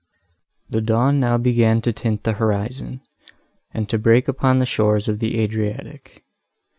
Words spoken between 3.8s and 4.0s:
to